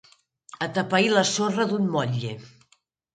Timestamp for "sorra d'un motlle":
1.31-2.33